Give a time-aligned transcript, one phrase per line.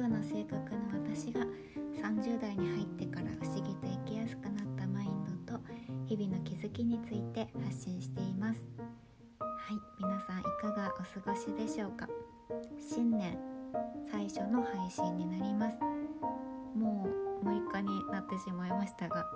[0.00, 1.40] な性格の私が
[2.02, 5.60] 30代に入ってから不思議と生きやすくなったマインドと
[6.06, 8.64] 日々の気づきについて発信しています。
[9.38, 12.08] はい皆さんいかがお過ごしでしょうか？
[12.78, 13.38] 新年
[14.10, 15.76] 最初の配信になります。
[16.74, 17.06] も
[17.42, 19.26] う6日になってしまいましたが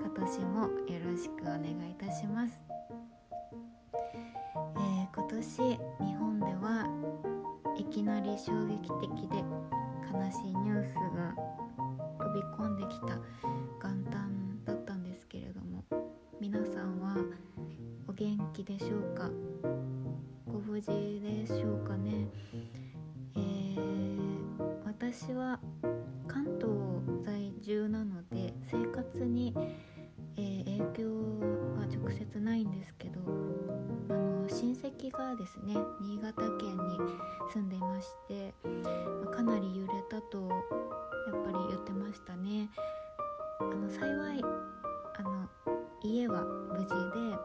[0.00, 0.68] 今年もよ
[1.04, 2.58] ろしくお願いいたします、
[4.76, 5.78] えー、今年日
[6.18, 7.37] 本では
[7.78, 9.36] いきなり衝撃的で
[10.12, 11.34] 悲しいニュースが
[12.18, 13.16] 飛び込んできた
[13.80, 15.84] 元旦だったんですけれども
[16.40, 17.16] 皆さんは
[18.08, 19.30] お元気でしょうか？
[20.46, 20.88] ご無事
[21.20, 22.26] でしょうかね、
[23.36, 25.60] えー、私は
[26.26, 29.54] 関東在住なので生活に、
[30.36, 31.08] えー、影響
[31.76, 33.20] は直接ないんですけど
[34.08, 36.57] あの親戚がですね新潟県
[37.52, 42.68] 住んでいまして、まあ、かなり揺れたとやっぱり言ってましたね。
[43.60, 44.42] あの幸い
[45.18, 45.48] あの
[46.02, 47.36] 家は無事で、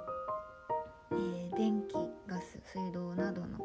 [1.11, 1.95] えー、電気
[2.27, 3.57] ガス水道などの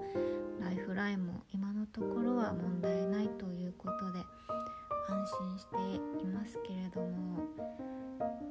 [0.60, 4.20] ライフラインも今のところは問題ないということで
[5.08, 5.76] 安心して
[6.22, 7.38] いますけれども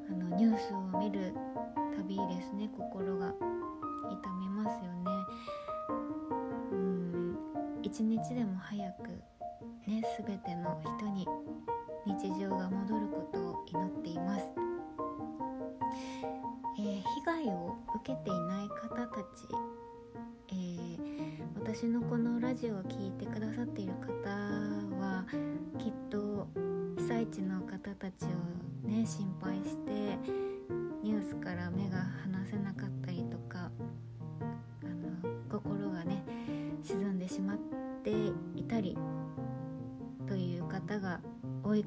[0.10, 1.34] あのニュースを見る
[1.96, 3.17] たびですね心
[7.88, 9.08] 一日でも早く
[9.90, 11.26] ね全ての人に
[12.06, 14.44] 日常が戻ることを祈っています、
[16.80, 19.26] えー、被害を受けていない方たち、
[20.50, 20.98] えー、
[21.56, 24.87] 私のこのラジオを聴いてくださっている方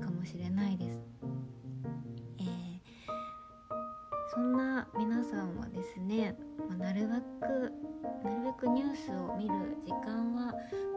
[0.01, 0.99] かもしれないです。
[2.39, 2.81] えー、
[4.35, 6.37] そんな皆さんはですね、
[6.69, 7.73] まあ、なるべく
[8.25, 10.53] なるべくニュースを見る時間は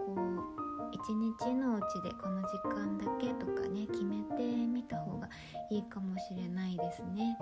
[0.06, 0.54] こう
[0.94, 5.28] 一日のうちでこの時間だけとかね決めてみた方が
[5.70, 7.38] いいかもしれないですね。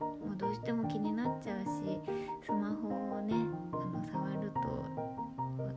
[0.00, 1.68] もうどうしても気になっちゃうし
[2.44, 3.34] スマホをね
[3.72, 4.62] あの触ると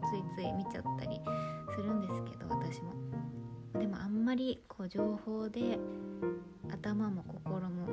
[0.08, 1.19] ついつい見ちゃったり
[1.75, 3.04] するんですけど私も。
[4.35, 5.79] りこう情報で
[6.72, 7.88] 頭も心も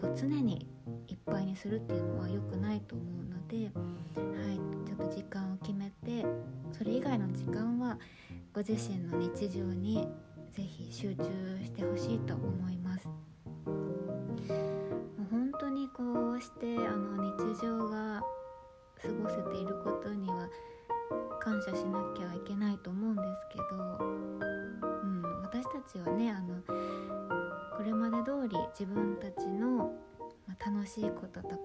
[0.00, 0.66] こう常に
[1.08, 4.56] いっぱいにするっていうのは良くないと思うので、はい、
[4.86, 6.26] ちょっと時間を決めて
[6.72, 7.98] それ以外の時間は
[8.52, 10.08] ご自身の日常に
[10.52, 11.24] 是非集中
[11.64, 13.06] してほしいと思います。
[13.06, 13.14] も
[15.20, 16.87] う本当にこうして
[25.90, 26.60] ちはねあの
[27.76, 29.92] これまで通り自分たちの、
[30.58, 31.56] 楽しいこととか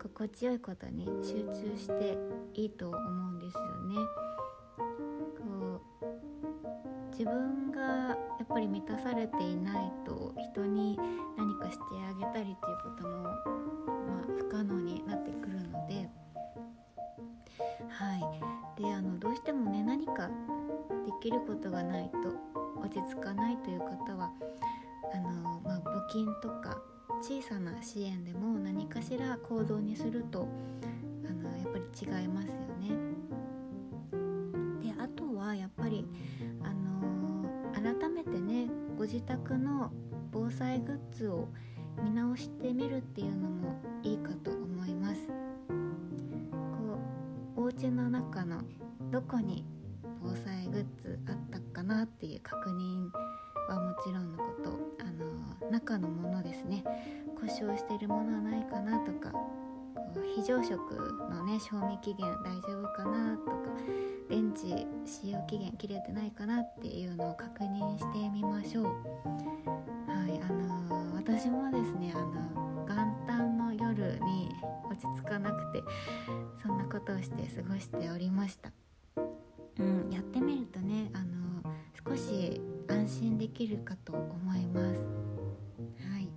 [0.00, 2.16] 心地よいことに集中して
[2.54, 3.00] いいと思う
[3.32, 3.96] んですよね。
[5.36, 10.98] こう自分がやっぱり満たされていないと人に
[11.36, 12.56] 何かしてあげたりっていう
[12.96, 13.34] ことも、まあ、
[14.38, 16.08] 不可能になってくるので。
[17.88, 18.16] は
[18.76, 22.33] いであのどうしてもね何かできることがないと
[22.94, 24.30] ち着かないという方は
[25.12, 26.78] あの、まあ、募金とか
[27.20, 30.48] 小さな支援でも何かしら行動にすると
[31.28, 32.90] あのやっぱり違いますよね。
[34.82, 36.06] であとはやっぱり、
[36.62, 39.90] あの改めてねご自宅の
[40.30, 41.48] 防災グッズを
[42.02, 45.26] 見直してみるっていうのもいいかと思います。
[45.26, 45.32] こ
[47.56, 48.60] うお家の中の
[49.10, 49.64] どこに
[50.24, 53.10] 防災グッズあったかなっていう確認
[53.68, 55.04] はもちろんのことあ
[55.64, 56.82] の中のものですね。
[57.38, 59.32] 故障してるものはないかなとか
[60.34, 60.78] 非常食
[61.30, 63.56] のね賞味期限大丈夫かなとか
[64.30, 68.84] 電池使用期限切れてないかなっていうのを確認してみましょう。
[68.84, 68.92] は
[70.26, 74.54] いあの私もですねあの元旦の夜に
[74.90, 75.82] 落ち着かなくて
[76.62, 78.70] そんなことをして過ごしておりました。
[79.78, 81.74] うん、やってみるとねあの
[82.08, 85.06] 少し安心できるかと思います。
[86.00, 86.28] はい。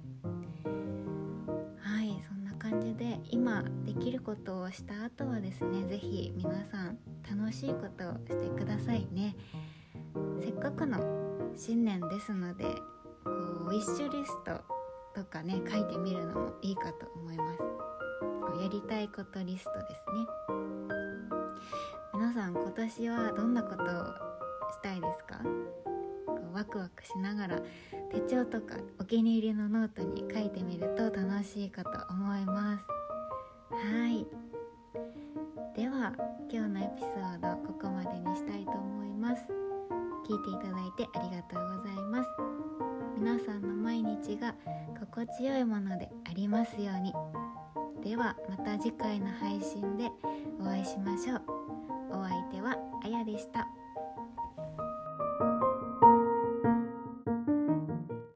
[1.79, 6.97] はいそんな感じで今できることをした後はですね是非皆さん
[7.29, 9.35] 楽しいことをしてくださいね。
[10.39, 10.99] せっかくの
[11.55, 12.63] 新年ですので
[13.23, 14.61] こうウィッシュリスト
[15.13, 17.59] とかね書いてみるのもいいかと思います。
[18.61, 20.03] やりたいことリストです
[20.49, 20.76] ね。
[22.87, 23.89] 皆さん今年はどんなことをし
[24.81, 25.41] たいですか？
[26.53, 27.59] ワクワクしながら
[28.13, 32.85] 手帳とかお気に入りのノートに書いてみると楽しいかと思います。
[33.71, 34.25] はい。
[35.75, 36.13] では
[36.49, 39.43] 今日のエピソードここまでにしたいと思います。
[40.25, 42.29] 聞いていただいてありがとうございます。
[43.17, 44.55] 皆さんの毎日が
[44.97, 47.13] 心地よいものでありますように。
[48.01, 50.09] ではまた次回の配信で
[50.61, 51.66] お会いしましょう。
[52.09, 53.67] お相手はあやでした。